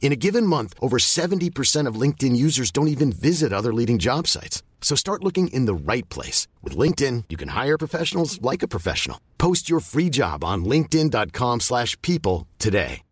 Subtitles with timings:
[0.00, 4.26] In a given month, over 70% of LinkedIn users don't even visit other leading job
[4.26, 4.62] sites.
[4.80, 6.48] So start looking in the right place.
[6.62, 9.20] With LinkedIn, you can hire professionals like a professional.
[9.36, 13.02] Post your free job on linkedin.com slash people today.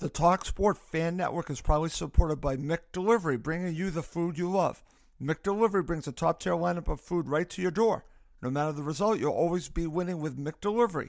[0.00, 4.82] The TalkSport Fan Network is proudly supported by McDelivery, bringing you the food you love.
[5.22, 8.04] McDelivery brings a top-tier lineup of food right to your door.
[8.42, 11.08] No matter the result, you'll always be winning with McDelivery.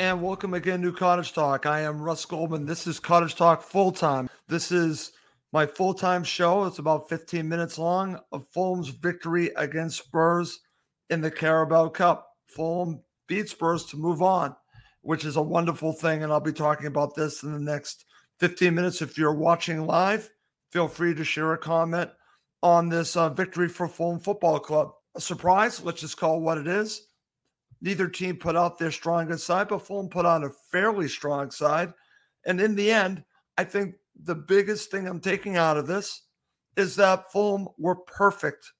[0.00, 1.66] And welcome again to Cottage Talk.
[1.66, 2.64] I am Russ Goldman.
[2.64, 4.30] This is Cottage Talk full time.
[4.48, 5.12] This is
[5.52, 6.64] my full time show.
[6.64, 10.60] It's about 15 minutes long of Fulham's victory against Spurs
[11.10, 12.26] in the Carabao Cup.
[12.46, 14.56] Fulham beat Spurs to move on,
[15.02, 16.22] which is a wonderful thing.
[16.22, 18.06] And I'll be talking about this in the next
[18.38, 19.02] 15 minutes.
[19.02, 20.30] If you're watching live,
[20.72, 22.08] feel free to share a comment
[22.62, 24.92] on this uh, victory for Fulham Football Club.
[25.14, 27.02] A surprise, let's just call it what it is
[27.82, 31.92] Neither team put out their strongest side, but Fulham put on a fairly strong side.
[32.46, 33.24] And in the end,
[33.56, 36.22] I think the biggest thing I'm taking out of this
[36.76, 38.70] is that Fulham were perfect.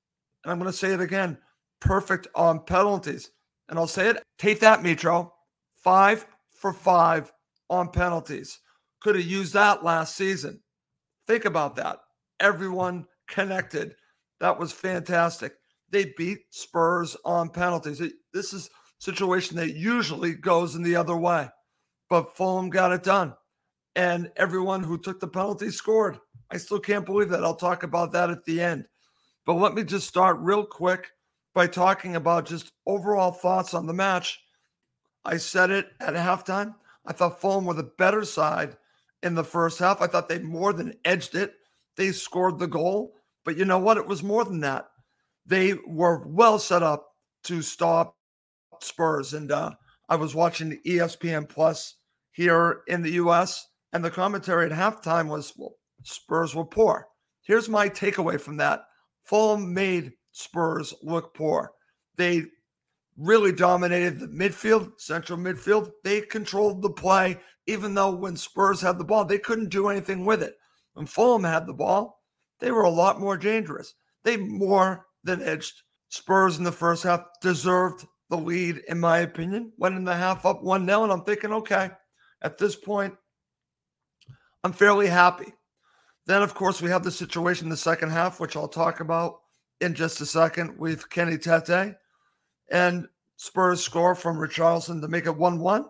[0.45, 1.39] And I'm going to say it again
[1.81, 3.31] perfect on penalties.
[3.69, 5.31] And I'll say it, take that, Mitro.
[5.77, 7.33] Five for five
[7.71, 8.59] on penalties.
[9.01, 10.61] Could have used that last season.
[11.27, 12.01] Think about that.
[12.39, 13.95] Everyone connected.
[14.41, 15.55] That was fantastic.
[15.91, 18.03] They beat Spurs on penalties.
[18.33, 18.69] This is
[19.01, 21.49] situation that usually goes in the other way.
[22.09, 23.35] But Fulham got it done.
[23.97, 26.19] And everyone who took the penalty scored.
[26.51, 27.43] I still can't believe that.
[27.43, 28.87] I'll talk about that at the end.
[29.47, 31.11] But let me just start real quick
[31.55, 34.39] by talking about just overall thoughts on the match.
[35.25, 36.75] I said it at halftime.
[37.07, 38.77] I thought Fulham were the better side
[39.23, 40.01] in the first half.
[40.03, 41.55] I thought they more than edged it.
[41.97, 43.15] They scored the goal.
[43.45, 43.97] But you know what?
[43.97, 44.89] It was more than that.
[45.47, 48.17] They were well set up to stop
[48.83, 49.73] Spurs, and uh,
[50.09, 51.97] I was watching ESPN Plus
[52.33, 57.07] here in the U.S., and the commentary at halftime was, "Well, Spurs were poor."
[57.43, 58.85] Here's my takeaway from that:
[59.25, 61.73] Fulham made Spurs look poor.
[62.17, 62.45] They
[63.17, 65.91] really dominated the midfield, central midfield.
[66.05, 70.25] They controlled the play, even though when Spurs had the ball, they couldn't do anything
[70.25, 70.57] with it.
[70.95, 72.23] When Fulham had the ball,
[72.59, 73.95] they were a lot more dangerous.
[74.25, 79.73] They more than edged Spurs in the first half, deserved the lead, in my opinion.
[79.77, 81.91] Went in the half up 1 0, and I'm thinking, okay,
[82.41, 83.15] at this point,
[84.65, 85.53] I'm fairly happy.
[86.27, 89.41] Then, of course, we have the situation in the second half, which I'll talk about
[89.81, 91.97] in just a second with Kenny Tete.
[92.71, 95.85] And Spurs score from Richarlison to make it 1 1.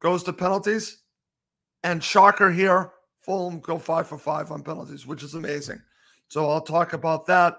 [0.00, 1.02] Goes to penalties.
[1.82, 5.82] And shocker here, Fulham go five for five on penalties, which is amazing.
[6.28, 7.58] So I'll talk about that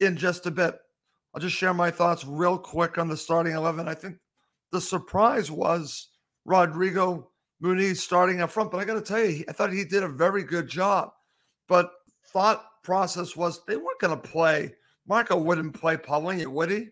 [0.00, 0.78] in just a bit.
[1.34, 3.88] I'll just share my thoughts real quick on the starting 11.
[3.88, 4.16] I think
[4.70, 6.08] the surprise was
[6.44, 7.30] Rodrigo
[7.62, 10.08] Muniz starting up front, but I got to tell you, I thought he did a
[10.08, 11.12] very good job.
[11.68, 11.92] But
[12.26, 14.74] thought process was they weren't going to play.
[15.06, 16.88] Marco wouldn't play Palhinha, would he?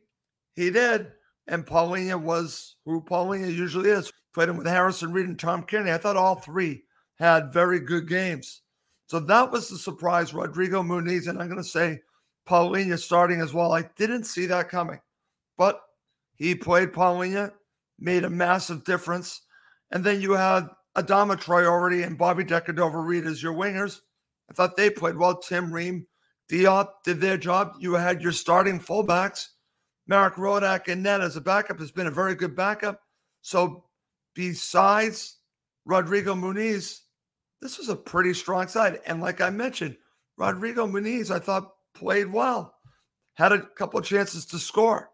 [0.54, 1.12] He did.
[1.46, 4.12] And Palhinha was who Palhinha usually is.
[4.32, 5.92] Played him with Harrison Reed and Tom Cairney.
[5.92, 6.84] I thought all three
[7.18, 8.62] had very good games.
[9.06, 11.26] So that was the surprise, Rodrigo Muniz.
[11.26, 12.00] And I'm going to say
[12.48, 13.72] Palhinha starting as well.
[13.72, 15.00] I didn't see that coming,
[15.56, 15.80] but
[16.36, 17.52] he played Palhinha,
[17.98, 19.42] made a massive difference.
[19.90, 24.00] And then you had Adama Traore and Bobby De Cordova-Reid as your wingers.
[24.50, 25.38] I thought they played well.
[25.38, 26.06] Tim Ream,
[26.50, 27.74] Diop did their job.
[27.78, 29.48] You had your starting fullbacks.
[30.08, 33.00] Marek Rodak and Ned as a backup has been a very good backup.
[33.42, 33.84] So
[34.34, 35.38] besides
[35.84, 37.00] Rodrigo Muniz,
[37.60, 39.00] this was a pretty strong side.
[39.06, 39.96] And like I mentioned,
[40.36, 42.74] Rodrigo Muniz, I thought played well.
[43.34, 45.10] had a couple chances to score,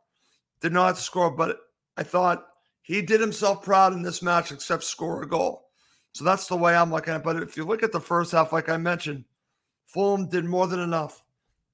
[0.61, 1.58] did not score, but
[1.96, 2.46] I thought
[2.82, 5.67] he did himself proud in this match except score a goal.
[6.12, 7.25] So that's the way I'm looking at it.
[7.25, 9.25] But if you look at the first half, like I mentioned,
[9.87, 11.23] Fulham did more than enough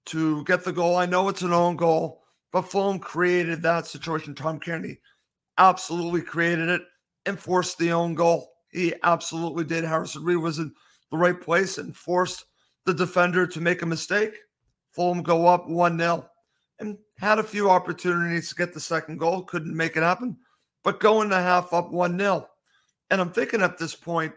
[0.07, 0.97] to get the goal.
[0.97, 4.35] I know it's an own goal, but Fulham created that situation.
[4.35, 4.99] Tom Cairney
[5.59, 6.83] absolutely created it
[7.27, 8.51] and forced the own goal.
[8.71, 9.85] He absolutely did.
[9.85, 10.73] Harrison Reed was in
[11.11, 12.47] the right place and forced
[12.85, 14.35] the defender to make a mistake.
[14.93, 16.29] Fulham go up 1 0
[16.79, 20.37] and had a few opportunities to get the second goal, couldn't make it happen,
[20.85, 22.49] but going to half up 1 0.
[23.11, 24.33] And I'm thinking at this point,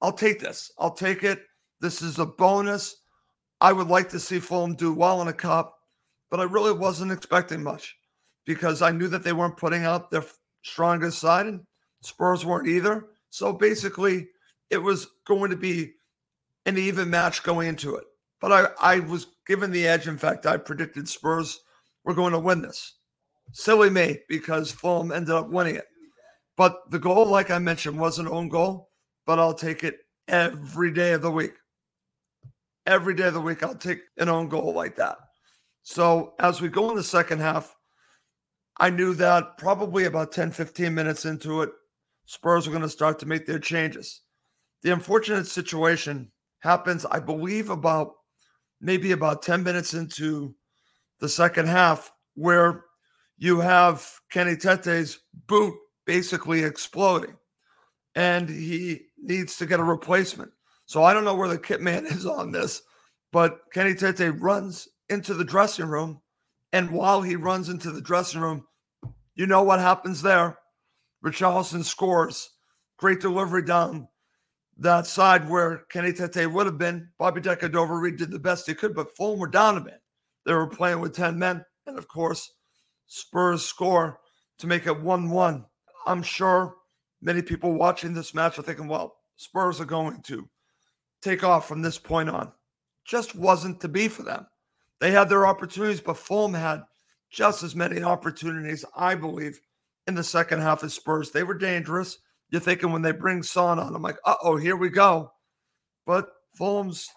[0.00, 0.70] I'll take this.
[0.78, 1.42] I'll take it.
[1.80, 2.96] This is a bonus.
[3.60, 5.78] I would like to see Fulham do well in a cup,
[6.30, 7.96] but I really wasn't expecting much
[8.44, 10.24] because I knew that they weren't putting out their
[10.62, 11.60] strongest side and
[12.02, 13.06] Spurs weren't either.
[13.30, 14.28] So basically,
[14.70, 15.94] it was going to be
[16.66, 18.04] an even match going into it.
[18.40, 20.06] But I, I was given the edge.
[20.06, 21.60] In fact, I predicted Spurs
[22.04, 22.94] were going to win this.
[23.52, 25.86] Silly me because Fulham ended up winning it.
[26.56, 28.90] But the goal, like I mentioned, was an own goal,
[29.26, 29.98] but I'll take it
[30.28, 31.54] every day of the week.
[32.86, 35.16] Every day of the week, I'll take an own goal like that.
[35.82, 37.74] So as we go in the second half,
[38.78, 41.70] I knew that probably about 10, 15 minutes into it,
[42.26, 44.22] Spurs were going to start to make their changes.
[44.82, 48.14] The unfortunate situation happens, I believe, about
[48.80, 50.54] maybe about 10 minutes into
[51.20, 52.84] the second half, where
[53.38, 55.74] you have Kenny Tete's boot
[56.06, 57.36] basically exploding
[58.14, 60.52] and he needs to get a replacement.
[60.86, 62.82] So I don't know where the kit man is on this,
[63.32, 66.20] but Kenny Tete runs into the dressing room.
[66.72, 68.66] And while he runs into the dressing room,
[69.34, 70.58] you know what happens there.
[71.24, 72.50] Richarlison scores.
[72.98, 74.08] Great delivery down
[74.78, 77.08] that side where Kenny Tete would have been.
[77.18, 80.00] Bobby De Cordova-Reid did the best he could, but Fulham were down a bit.
[80.44, 81.64] They were playing with 10 men.
[81.86, 82.52] And of course,
[83.06, 84.18] Spurs score
[84.58, 85.64] to make it 1 1.
[86.06, 86.76] I'm sure
[87.22, 90.48] many people watching this match are thinking, well, Spurs are going to
[91.22, 92.52] take off from this point on.
[93.04, 94.46] Just wasn't to be for them.
[95.00, 96.82] They had their opportunities, but Fulham had
[97.30, 99.60] just as many opportunities, I believe,
[100.06, 101.30] in the second half as Spurs.
[101.30, 102.18] They were dangerous.
[102.50, 105.32] You're thinking when they bring Son on, I'm like, uh oh, here we go.
[106.06, 107.08] But Fulham's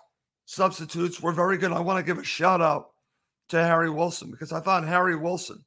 [0.46, 1.72] substitutes were very good.
[1.72, 2.90] I want to give a shout out
[3.50, 5.64] to Harry Wilson because I thought Harry Wilson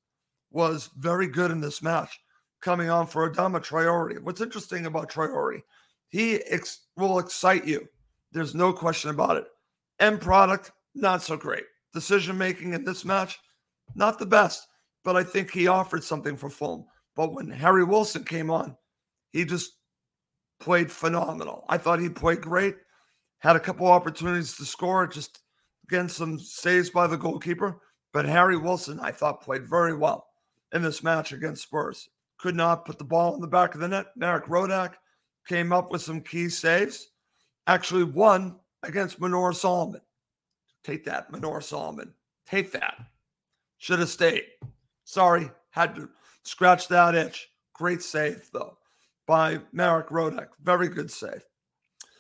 [0.51, 2.19] was very good in this match
[2.61, 4.21] coming on for Adama Traore.
[4.23, 5.63] What's interesting about Traore,
[6.09, 7.89] he ex- will excite you.
[8.33, 9.45] There's no question about it.
[9.99, 11.65] End product, not so great.
[11.93, 13.39] Decision making in this match,
[13.95, 14.67] not the best,
[15.05, 16.85] but I think he offered something for Fulham.
[17.17, 18.77] But when Harry Wilson came on,
[19.33, 19.73] he just
[20.61, 21.65] played phenomenal.
[21.69, 22.77] I thought he played great.
[23.39, 25.41] Had a couple opportunities to score, just
[25.89, 27.81] again some saves by the goalkeeper.
[28.13, 30.27] But Harry Wilson, I thought, played very well
[30.73, 32.09] in this match against Spurs.
[32.39, 34.07] Could not put the ball in the back of the net.
[34.17, 34.95] Marek Rodak
[35.47, 37.09] came up with some key saves.
[37.67, 40.01] Actually won against Manor Solomon.
[40.83, 42.15] Take that, Manor Solomon.
[42.47, 42.97] Take that.
[43.79, 44.45] Should have stayed.
[45.05, 46.09] Sorry, had to
[46.43, 47.49] scratch that itch.
[47.75, 48.77] Great save, though,
[49.31, 50.49] by Marek Rodak.
[50.61, 51.45] Very good save.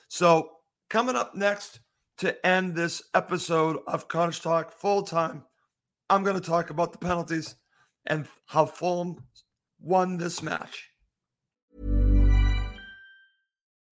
[0.07, 0.49] So,
[0.89, 1.81] coming up next
[2.19, 5.43] to end this episode of Cottage Talk full time,
[6.09, 7.57] I'm going to talk about the penalties
[8.07, 9.25] and how Fulham
[9.81, 10.90] won this match.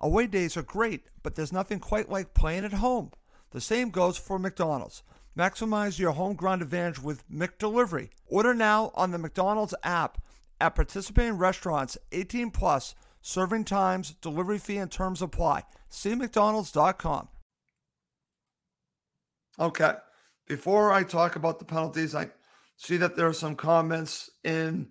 [0.00, 3.10] Away days are great, but there's nothing quite like playing at home.
[3.50, 5.02] The same goes for McDonald's.
[5.36, 8.08] Maximize your home ground advantage with McDelivery.
[8.26, 10.18] Order now on the McDonald's app
[10.60, 12.94] at participating restaurants 18 plus.
[13.22, 15.64] Serving times, delivery fee, and terms apply.
[15.90, 17.28] See McDonald's.com.
[19.58, 19.92] Okay.
[20.48, 22.30] Before I talk about the penalties, I
[22.76, 24.88] see that there are some comments in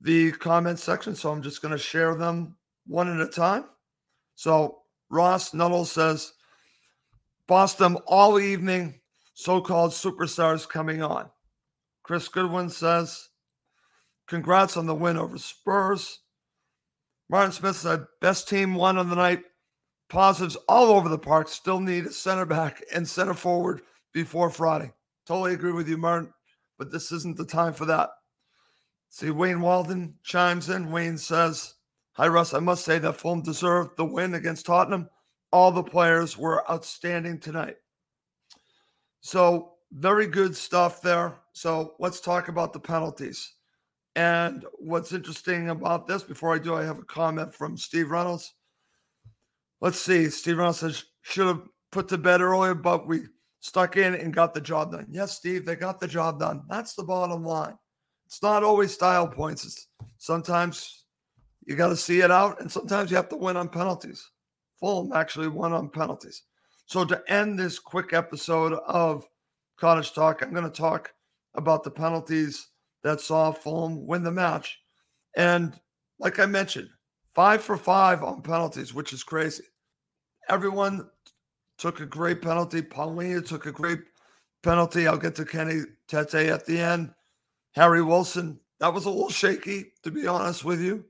[0.00, 2.56] the comment section, so I'm just going to share them
[2.86, 3.64] one at a time.
[4.42, 6.32] So Ross Nuttall says,
[7.46, 8.98] Boston all evening,
[9.34, 11.30] so called superstars coming on.
[12.02, 13.28] Chris Goodwin says,
[14.26, 16.18] Congrats on the win over Spurs.
[17.28, 19.44] Martin Smith said, Best team won on the night.
[20.08, 21.46] Positives all over the park.
[21.46, 23.82] Still need a center back and center forward
[24.12, 24.92] before Friday.
[25.24, 26.34] Totally agree with you, Martin,
[26.78, 28.10] but this isn't the time for that.
[29.08, 30.90] See, Wayne Walden chimes in.
[30.90, 31.74] Wayne says,
[32.14, 32.52] Hi, Russ.
[32.52, 35.08] I must say that Fulham deserved the win against Tottenham.
[35.50, 37.76] All the players were outstanding tonight.
[39.22, 41.38] So, very good stuff there.
[41.54, 43.54] So, let's talk about the penalties.
[44.14, 48.52] And what's interesting about this, before I do, I have a comment from Steve Reynolds.
[49.80, 50.28] Let's see.
[50.28, 53.22] Steve Reynolds says, should have put to bed earlier, but we
[53.60, 55.06] stuck in and got the job done.
[55.08, 56.64] Yes, Steve, they got the job done.
[56.68, 57.78] That's the bottom line.
[58.26, 59.64] It's not always style points.
[59.64, 59.86] It's
[60.18, 61.01] sometimes
[61.64, 64.30] you got to see it out, and sometimes you have to win on penalties.
[64.80, 66.42] Fulham actually won on penalties.
[66.86, 69.26] So to end this quick episode of
[69.78, 71.12] Cottage Talk, I'm going to talk
[71.54, 72.68] about the penalties
[73.02, 74.78] that saw Fulham win the match.
[75.36, 75.78] And
[76.18, 76.88] like I mentioned,
[77.34, 79.64] five for five on penalties, which is crazy.
[80.48, 81.08] Everyone
[81.78, 82.82] took a great penalty.
[82.82, 84.00] Palhinha took a great
[84.62, 85.06] penalty.
[85.06, 87.12] I'll get to Kenny Tete at the end.
[87.74, 91.04] Harry Wilson, that was a little shaky, to be honest with you.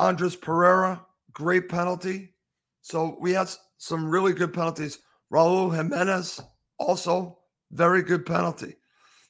[0.00, 2.32] Andreas Pereira, great penalty.
[2.80, 4.98] So we had some really good penalties.
[5.30, 6.40] Raul Jimenez,
[6.78, 7.38] also
[7.70, 8.76] very good penalty.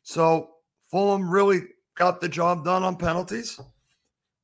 [0.05, 0.51] So
[0.89, 1.63] Fulham really
[1.97, 3.61] got the job done on penalties.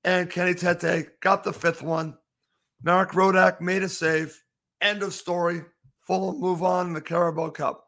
[0.03, 2.19] And Kenny Tete got the fifth one.
[2.83, 4.43] Marek Rodak made a save.
[4.81, 5.63] End of story.
[6.01, 7.87] Fulham move on in the Carabao Cup.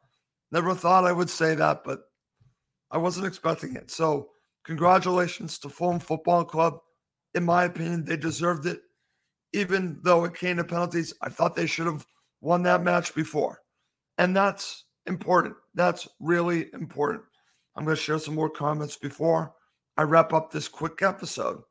[0.52, 2.00] Never thought I would say that, but
[2.90, 3.90] I wasn't expecting it.
[3.90, 4.30] So,
[4.64, 6.80] congratulations to Fulham Football Club.
[7.34, 8.80] In my opinion, they deserved it.
[9.52, 12.06] Even though it came to penalties, I thought they should have
[12.40, 13.60] won that match before.
[14.18, 15.54] And that's important.
[15.74, 17.22] That's really important.
[17.76, 19.54] I'm going to share some more comments before
[19.96, 21.62] I wrap up this quick episode.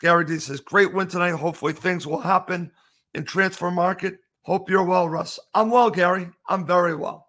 [0.00, 1.30] Gary D says, Great win tonight.
[1.30, 2.72] Hopefully, things will happen
[3.14, 4.18] in transfer market.
[4.42, 5.38] Hope you're well, Russ.
[5.54, 6.28] I'm well, Gary.
[6.48, 7.28] I'm very well.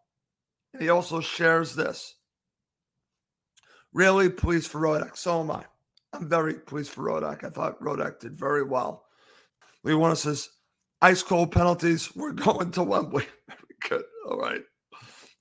[0.73, 2.15] And he also shares this.
[3.93, 5.15] Really pleased for Rodak.
[5.15, 5.65] So am I.
[6.13, 7.43] I'm very pleased for Rodak.
[7.43, 9.05] I thought Rodak did very well.
[9.83, 10.49] Lee Warner says,
[11.01, 12.15] ice cold penalties.
[12.15, 13.25] We're going to Wembley.
[13.47, 14.03] Very good.
[14.29, 14.61] All right.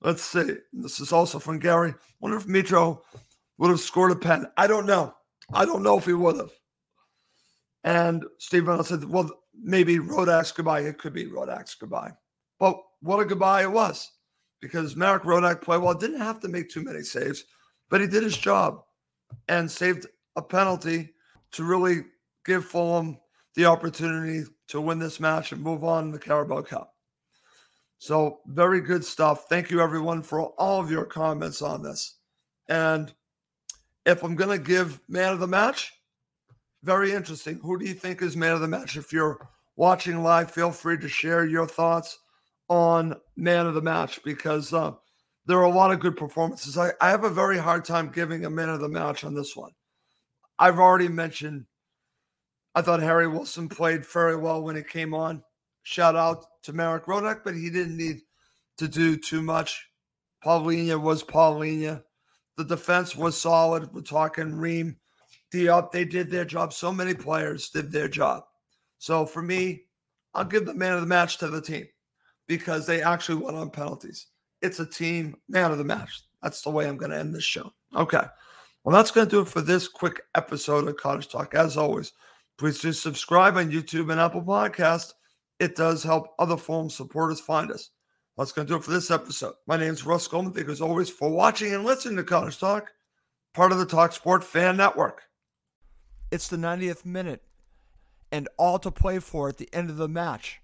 [0.01, 0.57] Let's see.
[0.73, 1.95] This is also from Gary.
[2.21, 3.01] Wonder if Mitro
[3.59, 4.47] would have scored a pen.
[4.57, 5.15] I don't know.
[5.53, 6.51] I don't know if he would have.
[7.85, 10.81] And Steve Reynolds said, well, maybe Rodak's goodbye.
[10.81, 12.13] It could be Rodak's goodbye.
[12.59, 14.11] But what a goodbye it was
[14.61, 15.95] because Marek Rodak played well.
[15.95, 17.45] Didn't have to make too many saves,
[17.91, 18.83] but he did his job
[19.49, 21.11] and saved a penalty
[21.53, 22.05] to really
[22.45, 23.19] give Fulham
[23.55, 26.95] the opportunity to win this match and move on in the Carabao Cup.
[27.99, 29.47] So, very good stuff.
[29.49, 32.17] Thank you, everyone, for all of your comments on this.
[32.69, 33.13] And
[34.07, 35.93] if I'm going to give man of the match,
[36.83, 37.61] very interesting.
[37.63, 38.97] Who do you think is man of the match?
[38.97, 42.19] If you're watching live, feel free to share your thoughts
[42.69, 44.93] on man of the match because uh,
[45.47, 46.77] there are a lot of good performances.
[46.77, 49.55] I, I have a very hard time giving a man of the match on this
[49.55, 49.73] one.
[50.59, 51.67] I've already mentioned,
[52.75, 55.43] I thought Harry Wilson played very well when he came on.
[55.83, 58.21] Shout out to Marek Rodak, but he didn't need
[58.79, 59.89] to do too much.
[60.45, 62.03] Palhinha was Palhinha.
[62.57, 63.93] The defense was solid.
[63.93, 64.97] We're talking Ream,
[65.53, 65.91] Diop.
[65.91, 66.73] They did their job.
[66.73, 68.45] So many players did their job.
[68.99, 69.85] So for me,
[70.35, 71.87] I'll give the man of the match to the team
[72.47, 74.27] because they actually won on penalties.
[74.61, 76.23] It's a team man of the match.
[76.43, 77.73] That's the way I'm going to end this show.
[77.95, 78.25] Okay.
[78.85, 81.55] Well, that's going to do it for this quick episode of Cottage Talk.
[81.55, 82.13] As always,
[82.59, 85.13] please do subscribe on YouTube and Apple Podcast.
[85.61, 87.91] It does help other Fulham supporters find us.
[88.37, 89.55] That's going to do it for this episode.
[89.69, 90.53] My name is Russ Goldman.
[90.53, 92.91] Thank you as always for watching and listening to Cottage Talk,
[93.55, 95.23] part of the Talk Sport Fan Network.
[96.33, 97.43] It's the 90th minute
[98.33, 100.61] and all to play for at the end of the match.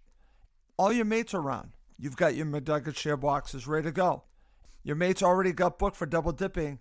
[0.77, 1.71] All your mates are around.
[1.97, 4.25] You've got your McNugget share boxes ready to go.
[4.83, 6.81] Your mates already got booked for double dipping,